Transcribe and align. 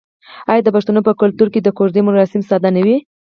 آیا 0.51 0.61
د 0.65 0.69
پښتنو 0.75 0.99
په 1.07 1.11
کلتور 1.21 1.47
کې 1.53 1.59
د 1.63 1.69
کوژدې 1.77 2.01
مراسم 2.07 2.41
ساده 2.49 2.69
نه 2.75 2.81
وي؟ 2.85 2.97